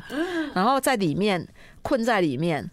[0.54, 1.46] 然后在里面
[1.82, 2.70] 困在里面。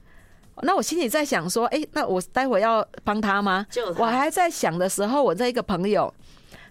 [0.64, 3.66] 那我心里在想说，哎，那我待会要帮他吗？
[3.98, 6.12] 我还在想的时候，我这一个朋友，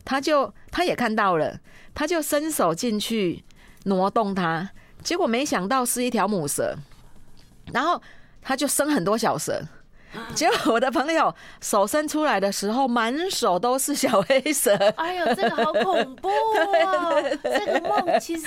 [0.04, 1.56] 他就他也看到了，
[1.94, 3.44] 他就伸手进去
[3.84, 4.68] 挪动它，
[5.04, 6.76] 结果没想到是一条母蛇，
[7.72, 8.02] 然后
[8.42, 9.62] 他就生很多小蛇。
[10.34, 14.74] 结果我的朋友手伸出来的时候，满手都是小黑蛇。
[14.96, 17.22] 哎呦，这个好恐怖哦！
[17.42, 18.46] 这个梦其实，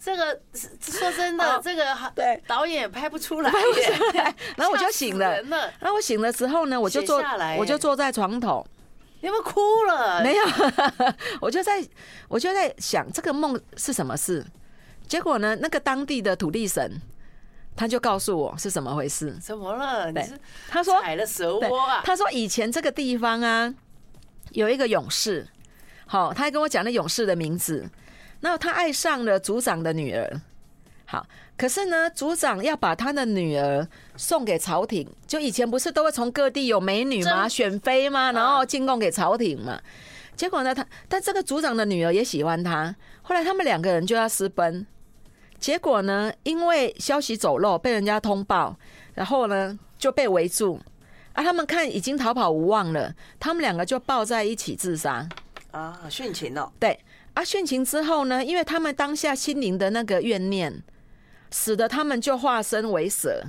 [0.00, 0.40] 这个
[0.80, 4.34] 说真的，这个对导演也拍不出来，拍不出来。
[4.56, 7.22] 然后我就醒了，然后我醒了之后呢，我就坐，
[7.58, 8.66] 我就坐在床头。
[9.20, 10.22] 你有没有哭了？
[10.22, 10.44] 没有，
[11.42, 11.84] 我就在，
[12.28, 14.44] 我就在想这个梦是什么事。
[15.08, 17.00] 结果呢，那个当地的土地神。
[17.78, 19.32] 他就告诉我是怎么回事？
[19.40, 20.12] 怎么了？
[20.12, 20.28] 对，
[20.68, 22.02] 他说踩了蛇窝啊。
[22.04, 23.72] 他说以前这个地方啊，
[24.50, 25.46] 有一个勇士，
[26.04, 27.88] 好，他还跟我讲了勇士的名字。
[28.40, 30.40] 那他爱上了族长的女儿，
[31.06, 31.24] 好，
[31.56, 33.86] 可是呢，族长要把他的女儿
[34.16, 35.08] 送给朝廷。
[35.28, 37.48] 就以前不是都会从各地有美女吗？
[37.48, 38.32] 选妃吗？
[38.32, 39.80] 然后进贡给朝廷嘛。
[40.34, 42.96] 结果呢，他但这个族长的女儿也喜欢他。
[43.22, 44.84] 后来他们两个人就要私奔。
[45.58, 48.76] 结果呢，因为消息走漏，被人家通报，
[49.14, 50.80] 然后呢就被围住。
[51.32, 55.28] 啊，他们看已经逃跑无望了，他们两个就抱在一起自杀。
[55.70, 56.72] 啊，殉情了。
[56.80, 56.98] 对，
[57.34, 60.82] 啊，殉情之后呢，因为他们当下心灵的那个怨念，
[61.50, 63.44] 使得他们就化身为蛇，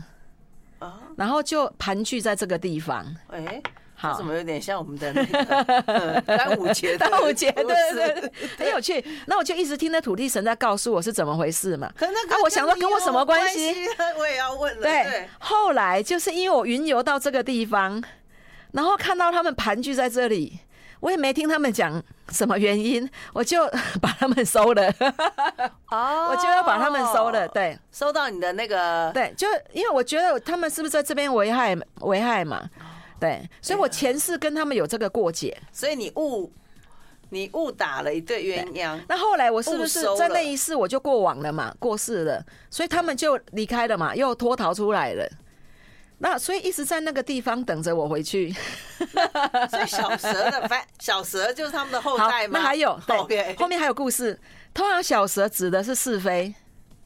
[0.80, 3.16] 啊，然后就盘踞在这个地方。
[3.30, 3.62] 哎。
[4.02, 6.98] 好，怎么有点像我们的那个 端午节？
[6.98, 9.04] 端午节，对对对，很有趣。
[9.28, 11.92] 那我就一直听那土地神在告诉我是怎么回事嘛。
[11.98, 13.76] 可那啊，我想说跟我什么关系？
[14.18, 14.82] 我也要问了。
[14.84, 18.02] 对，后来就是因为我云游到这个地方，
[18.72, 20.60] 然后看到他们盘踞在这里，
[21.02, 23.68] 我也没听他们讲什么原因，我就
[24.02, 24.90] 把他们收了。
[25.92, 27.46] 哦， 我就要把他们收了。
[27.50, 29.12] 对，收到你的那个。
[29.14, 32.64] 对，就因为我觉得他们是不是在这边危害危害嘛？
[33.20, 36.52] 对，所以我前世跟他们有这个过节，所以你误
[37.30, 39.00] 你误打了一对鸳鸯。
[39.08, 41.74] 那后来我是不是在那一世我就过往了嘛？
[41.80, 45.30] 过世了，所以他们就离开了嘛，又脱逃出来了。
[46.22, 48.54] 那所以一直在那个地方等着我回去。
[49.70, 52.60] 所以小蛇的反小蛇就是他们的后代嘛？
[52.60, 54.38] 那还有对，后面还有故事。
[54.74, 56.54] 通常小蛇指的是是非。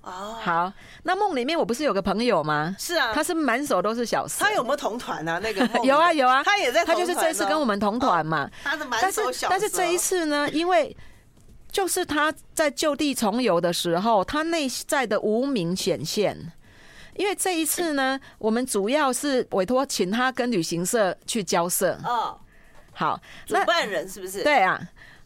[0.04, 2.76] 哦，好，那梦里面我不是有个朋友吗？
[2.78, 4.44] 是啊，他是满手都是小蛇。
[4.44, 5.40] 他有没有同团啊？
[5.42, 8.50] 那个 有啊有啊，他也在，他就是这一次跟我们同团嘛。
[8.64, 9.48] 他的满手小蛇。
[9.50, 10.96] 但是这一次呢，因为
[11.72, 16.38] 就是他在就地重游的时候，他内在的无名显现。
[17.16, 21.98] 因为这一次呢，我们主要是委托请他跟旅行社去交涉。
[22.04, 22.38] 哦，
[22.92, 24.44] 好，主办人是不是？
[24.44, 24.82] 对啊。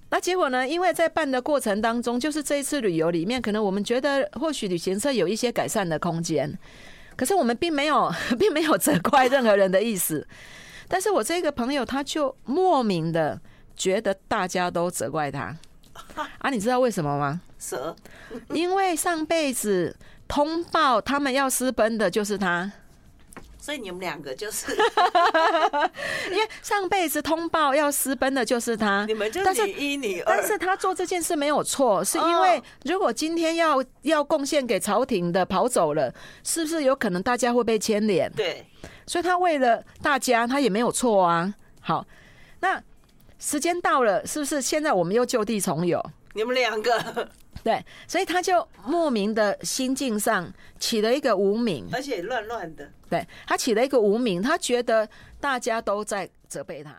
[0.10, 0.68] 那结果呢？
[0.68, 6.58] 因为在办的过程当中，就是这一次旅游里面，可能我们觉得或许旅行社有一些改善的空间，
[7.16, 10.26] 可是我们并没有， 并没有责怪任何人的意思。
[10.88, 13.40] 但是我这个朋友他就莫名的
[13.76, 15.54] 觉得大家都责怪他
[16.38, 16.50] 啊！
[16.50, 17.42] 你知道为什么吗？
[17.60, 17.94] 蛇，
[18.52, 19.94] 因为上辈子
[20.28, 22.72] 通报他们要私奔的就是他。
[23.68, 24.72] 所以你们两个就是，
[26.32, 29.46] 因为上辈子通报要私奔的就是他，你们就是
[30.26, 36.10] 但是他做这件事没有错，是因为如果今天要要贡献给朝廷的跑走了，
[36.46, 38.32] 是不是有可能大家会被牵连？
[38.32, 38.66] 对，
[39.06, 41.54] 所以他为了大家，他也没有错啊。
[41.82, 42.08] 好，
[42.62, 42.82] 那
[43.38, 46.02] 时间到了，是不是现在我们又就地重游？
[46.38, 47.28] 你们两个。
[47.66, 52.88] 对，所以他就莫名的心境上起了一个无名，而且乱乱的。
[53.10, 55.10] 对，他起了一个无名，他觉得
[55.42, 56.96] 大家都在责备他。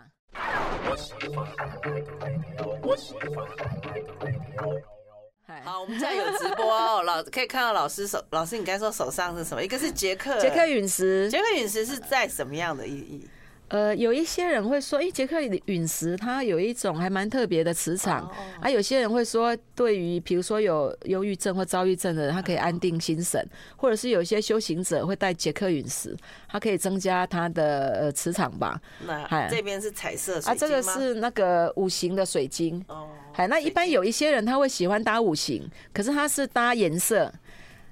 [5.65, 9.63] 好，我们现在有直播哦，老可以看到老师手，老师你刚才说手上是什么？
[9.65, 13.29] 一个是杰克，杰克陨石，杰克陨石是在什么样的意义？
[13.69, 18.27] 呃，有一些人会说，哎，杰克陨石它有一种还蛮特别的磁场，
[18.61, 26.17] 啊，有些人会说，对于比如说有忧郁症或躁郁症的人，他可以安定心神，或者是有一些修行者会带杰克陨石，
[26.49, 28.81] 它可以增加它的呃磁场吧。
[29.07, 32.83] 那这边是彩色啊，这个是那个五行的水晶。
[32.89, 37.31] 哦，嗨，那一般有一些人他会喜欢搭五行，可是他是搭颜色。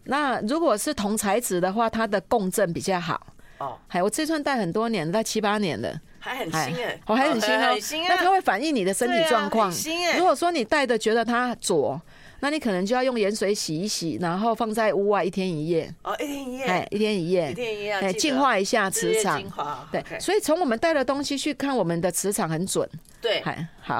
[0.04, 3.34] 那如果是同材质的话，它的共振比较好。
[3.58, 8.06] 哦，还我这串戴很多年，戴七八年了，还很新哎，我还很新哦。
[8.08, 9.72] 那它会反映你的身体状况。
[9.72, 12.00] 新哎如果说你戴的觉得它浊，
[12.40, 15.90] 那你可能就要用盐水洗一洗，然后放在屋外一天一夜。
[16.02, 19.42] 哦，一天一夜，哎，一天一夜，一天一夜，哎，净化一下磁场。
[19.90, 22.86] 对，所以从我们戴的东西去看，我们的磁场很准。
[23.22, 23.42] 对，
[23.80, 23.98] 好，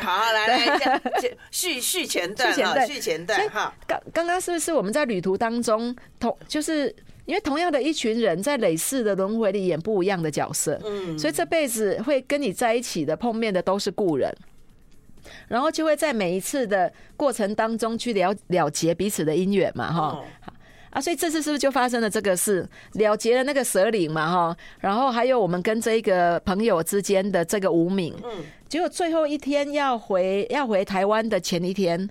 [0.00, 1.00] 好，来来，
[1.50, 2.50] 续续前段，
[2.86, 3.46] 续前段。
[3.50, 6.96] 哈，刚刚刚是不是我们在旅途当中同就是？
[7.26, 14.30] 因为同样的一群人在累世的轮回里演不一样的角色，嗯，所以这辈子会跟你在一起的、碰面的都是故人，
[15.48, 20.24] 然后就会在每一次的过程当中去了了结彼此的姻缘嘛，哈，好
[20.90, 32.10] 啊，所以这次是不是就发生了这个事，了结了那个蛇灵嘛，哈，然后还有我们跟这个朋友之间的这个无名，嗯，结果最后一天要回要回台湾的前一天。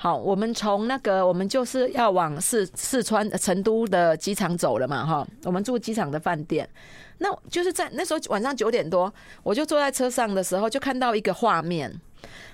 [0.00, 6.68] 好，我们从那个，我们就是要往四四川成都的机场走了嘛，哈，我们住机场的饭店，
[7.18, 11.92] 那就是在那时候晚上九点多，我就坐在车上的时候，就看到一个画面，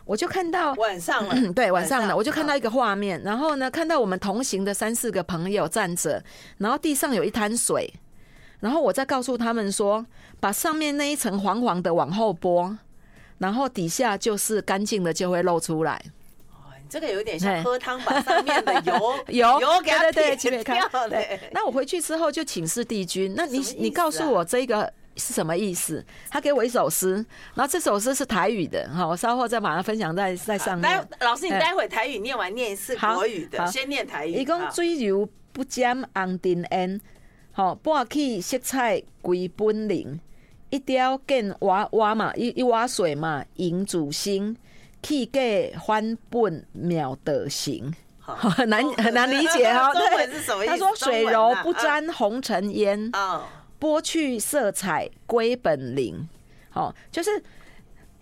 [0.06, 6.24] 我就看到晚上了，对，晚上了，我就看到一个画面，然后呢，看到我们同行的三四个朋友站着，
[6.56, 7.92] 然后地上有一滩水，
[8.60, 10.06] 然后我再告诉他们说，
[10.40, 12.74] 把上面那一层黄黄的往后拨，
[13.36, 16.02] 然后底下就是干净的，就会露出来。
[16.94, 18.94] 这个有点像喝汤，把上面的 油
[19.26, 20.88] 油油给它撇掉。
[21.08, 23.34] 对，那我回去之后就请示帝君。
[23.36, 26.04] 那你你告诉我这个是什么意思？
[26.30, 27.14] 他给我一首诗，
[27.54, 31.08] 然后这首诗是台语的哈，我稍后再把它分享在在上面。
[31.18, 34.34] 老师，你待会台语念完念一次国语的，先念台语。
[34.34, 37.00] 一共水柔不沾红尘烟，
[37.50, 40.20] 好，半起色彩归本灵，
[40.70, 44.56] 一雕见瓦瓦嘛，一一瓦水嘛，迎主心。
[45.04, 49.92] 气界还本妙德行， 很难很难理解哈。
[49.94, 53.12] 对，他说水柔不沾红尘烟，
[53.78, 56.26] 剥去色彩归本灵。
[56.70, 57.30] 好，就是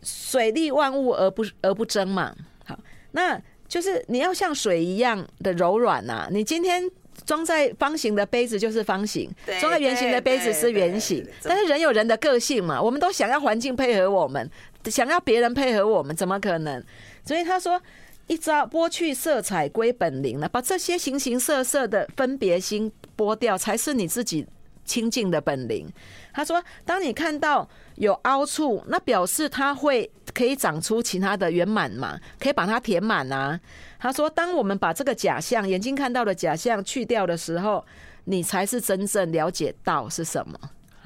[0.03, 2.35] 水利万物而不而不争嘛。
[2.67, 2.79] 好，
[3.13, 6.29] 那就是你要像水一样的柔软呐。
[6.31, 6.83] 你今天
[7.25, 11.27] 装在方形的杯子就是方形，装在圆形的杯子是圆形。
[11.45, 14.51] 但是人有人的个性嘛，我们都想要环境配合我们。
[14.91, 16.83] 想要别人配合我们，怎么可能？
[17.25, 17.81] 所以他说
[18.27, 24.47] ：“一招剥去色彩归本灵了，把这些形形色色的分别心剥掉，才是你自己
[24.85, 25.89] 清净的本灵。”
[26.33, 33.59] 他说：“当你看到有凹处，那表示它会可以长出其他的圆满嘛，可以把它填满啊。”
[34.01, 37.85] 他说：“当我们把这个假象，眼睛看到的假象去掉的时候，
[38.25, 40.59] 你才是真正了解到是什么。”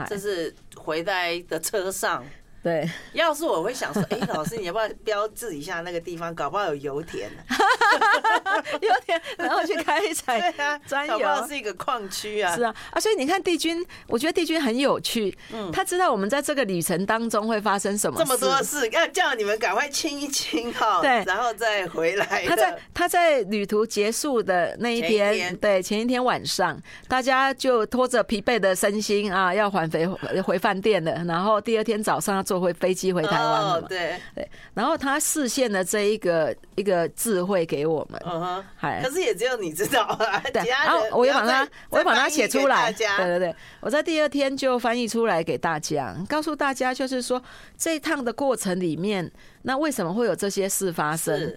[0.08, 2.24] 这是回来的车上。
[2.66, 7.30] 对，要是我会想说，哎， 老师，你要不要标志一下那个地方，搞不好有油田，
[8.82, 10.52] 油田，然后去开采
[10.84, 12.56] 专油，搞不好是一个矿区啊。
[12.56, 22.44] 是啊，啊，所以你看帝君，我觉得帝君很有趣，嗯，他知道我们在这个旅程当中会发生什么，这么多事，要叫你们赶快清一清哈，对，然后再回来。
[22.48, 26.76] 他在他在旅途结束的那一天，对，前一天晚上，
[27.06, 32.66] 大家就拖着疲惫的身心啊，要返回回饭店了，然后第二天早上要坐。
[32.66, 33.86] 回飞机回台湾了嘛？
[33.88, 40.42] 对对，然后他示现的这一个一个智慧给我们，嗯哼，可是也只有你知道啊。
[40.52, 42.90] 对，然后我也把它，我也把它写出来。
[42.90, 47.40] 对对对，我在第二天就翻译出来给大家，告诉大家就是说
[47.78, 49.30] 这一趟的过程里面，
[49.62, 51.54] 那为什么会有这些事发生？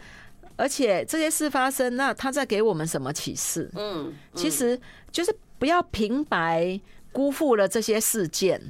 [0.58, 3.68] 而且这些事发生，那他在给我们什么启示？
[3.74, 4.80] 嗯，其实
[5.12, 6.80] 就是不要平白。
[7.12, 8.62] 辜负了这些事件。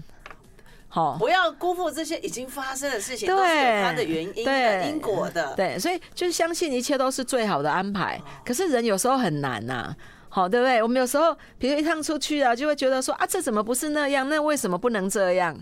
[0.90, 5.54] 好，不要辜负这些已经发生的事情，都是有它的原因的、因果的。
[5.56, 8.20] 对，所以就是相信一切都是最好的安排。
[8.44, 9.96] 可是人有时候很难呐，
[10.30, 10.82] 好，对不对？
[10.82, 14.28] 我们有时候，比如一趟出去啊，就会觉得说啊，这怎么不是那样？
[14.28, 15.56] 那为什么不能这样？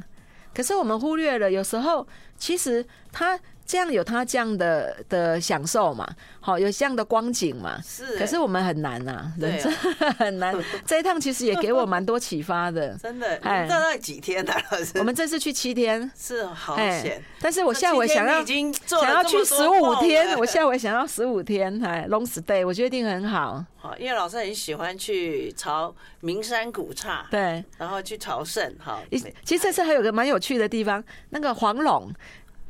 [0.55, 2.07] 可是我们忽略了，有时候
[2.37, 3.39] 其实他。
[3.67, 6.07] 这样有他这样的的享受嘛？
[6.39, 7.77] 好，有这样的光景嘛？
[7.85, 8.17] 是。
[8.17, 10.55] 可是我们很难呐、啊，人真的 很难。
[10.87, 12.95] 这一趟其实也给我蛮多启发的。
[13.03, 13.37] 真的。
[13.43, 14.53] 哎，大概几天呢？
[14.71, 14.93] 老师？
[14.99, 16.09] 我们这次去七天。
[16.17, 17.21] 是，好险。
[17.41, 23.65] 但是我下回想要想要去十五天，我下回想要十五天，哎，long stay，我觉得一定很好。
[23.75, 28.73] 好，因为老师很喜欢去朝名山古刹，对，然后去朝圣。
[28.79, 29.03] 好，
[29.43, 32.09] 其实这次还有个蛮有趣的地方，那个黄龙。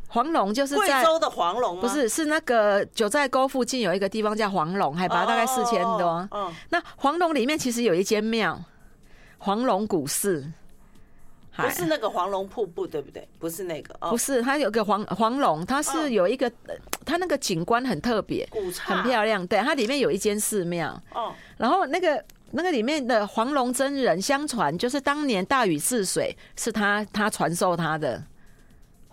[0.10, 1.82] 黄龙就是在贵州的黄龙吗？
[1.82, 6.28] 不是，是那个九寨沟附近有一个地方叫黄龙，海拔大概四千多。
[6.32, 8.58] 嗯，那黄龙里面其实有一间庙，
[9.38, 10.50] 黄龙古寺，
[11.58, 13.28] 不是那个黄龙瀑布，对不对？
[13.38, 16.50] 不是那个，不是，它有个黄黄龙，它是有一个，
[17.06, 18.48] 它那个景观很特别，
[18.86, 19.46] 很漂亮。
[19.46, 21.00] 对，它里面有一间寺庙。
[21.14, 28.24] 哦，然后那个那个里面的黄龙真人，相传就是当年大禹治水是他他传授他的。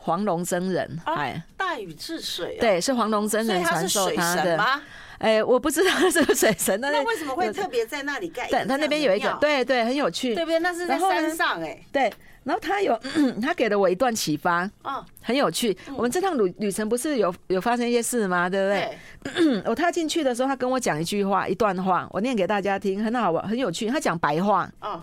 [0.04, 4.82] 黄龙真人，哎，大禹治水，对，是黄龙真人传授他的吗？
[5.16, 8.46] 哎，我不知道是不是水神，那为什么会特别在那里盖？
[8.48, 10.34] 对，他那边有一个，对对，很有趣。
[10.34, 10.58] 对不对？
[10.58, 11.82] 那是在山上哎。
[11.90, 13.00] 对，然后他有，
[13.40, 15.74] 他给了我一段启发，哦，很有趣。
[15.96, 18.50] 我们这趟旅旅程不是有有发生一些事吗？
[18.50, 19.62] 对不对？
[19.64, 23.86] 我踏进去的时候，他跟我讲一句话，一段话，我念给大家听，很好玩，很有趣。
[23.86, 25.02] 他讲白话，哦，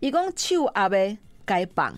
[0.00, 1.94] 一共手阿呗该绑。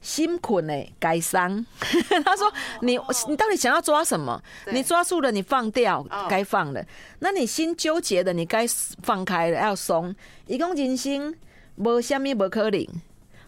[0.00, 1.64] 心困呢，该伤。
[2.24, 2.98] 他说：“你
[3.28, 4.42] 你到底想要抓什么？
[4.72, 6.82] 你抓住了，你放掉，该放了。
[7.18, 8.66] 那你心纠结的，你该
[9.02, 10.14] 放开了，要松。
[10.46, 11.34] 一共人生
[11.76, 12.86] 无虾米不可能，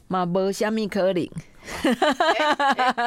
[0.08, 1.28] 嘛无虾米可能。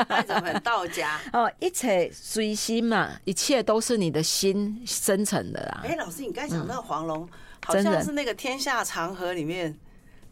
[0.10, 1.20] 那怎么很道家？
[1.34, 5.82] 哦，一切随心嘛，一切都是你的心生成的啦。
[5.84, 7.30] 哎，老师，你刚才讲那个黄龙，
[7.66, 9.78] 好像是那个天下长河里面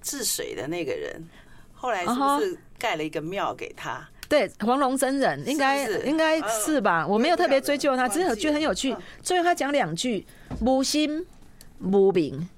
[0.02, 1.24] 治水的那个人。”
[1.76, 4.06] 后来是不是盖了一个庙给他？
[4.28, 7.08] 对，黄龙真人应该应该是吧？
[7.08, 8.94] 我没有特别追究他，只是觉得很有趣。
[9.22, 10.26] 最后他讲两句：
[10.60, 11.26] 无心
[11.80, 12.50] 无名。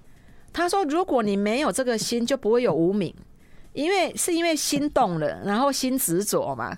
[0.51, 3.13] 他说：“如果你没有这个心，就不会有无名。
[3.73, 6.75] 因为是因为心动了，然后心执着嘛。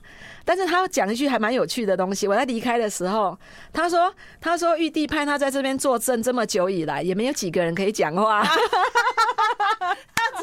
[0.48, 2.26] 但是他讲一句还蛮有趣的东西。
[2.26, 3.38] 我在离开的时候，
[3.74, 8.48] 他说：他说玉帝派他在这边坐镇这么久以来，也没有几个人可以讲话。”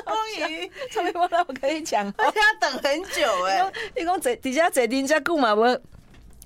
[0.05, 3.72] 终于，终于我让我可以讲，而且要等很久哎、 欸。
[3.96, 5.55] 你讲坐底下坐人家顾嘛？
[5.55, 5.62] 无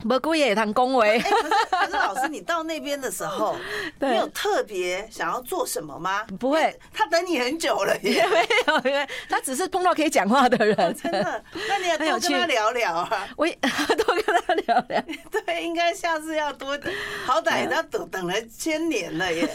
[0.04, 1.18] 无故意通恭维。
[1.20, 3.56] 可是老师，你到那边的时候，
[4.00, 6.24] 你有特别想要做什么吗？
[6.38, 10.76] 不会，他等你很久了，也 没有，因为他只是碰到可以讲话的人。
[10.96, 11.44] 真的？
[11.68, 13.26] 那你也多跟他聊聊啊。
[13.36, 15.04] 我多跟他聊聊。
[15.44, 16.78] 对，应该下次要多，
[17.26, 19.48] 好歹他等等了千年了耶，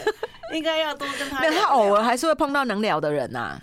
[0.52, 1.60] 应该要多跟他聊聊。
[1.60, 3.58] 他偶尔还是会碰到能聊的人呐。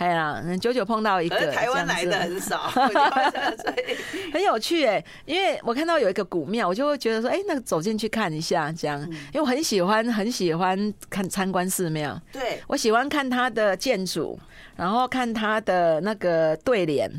[0.00, 2.72] 哎呀，久久碰到一个，台湾来的很少，
[4.32, 5.04] 很有趣哎。
[5.26, 8.98] 因为我看到有一个古庙，我就会觉得说，哎，那个走进去看一下，这样。
[9.02, 12.18] 因为我很喜欢，很喜欢看参观寺庙。
[12.32, 14.40] 对，我喜欢看它的建筑，
[14.74, 17.12] 然后看它的那个对联，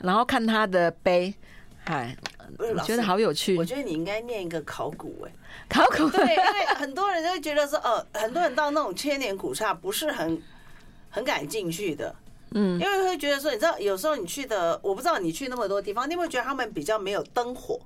[0.00, 1.32] 然后看它的碑。
[1.84, 2.16] 哎，
[2.58, 3.56] 我觉得好有趣。
[3.56, 5.30] 我觉得你应该念一个考古哎，
[5.68, 10.42] 考古对，因为很多人都会觉得说，呃，很多人到那种千年古刹不是很。
[11.10, 12.14] 很敢进去的，
[12.52, 17.80] 嗯，因为会觉得说，你知道，有时候你去的，我不知道你去那么多地方，你会觉得他们比较没有灯火，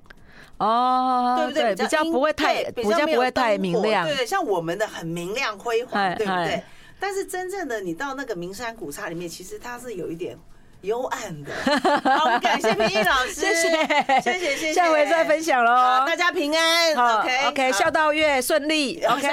[0.57, 1.75] 哦，对不对？
[1.75, 6.63] 比较不会太，比较不会太明亮，对对，像我们的很明亮辉煌，对不对？
[6.99, 10.37] 但是真正的你到那个名山古刹里面，其实它是有一点
[10.81, 11.51] 幽暗的。
[12.17, 19.27] 好，我们感谢平易老师，谢谢，谢谢，谢谢，下回再分享喽，大家平安，OK，OK，孝道月顺利，OK。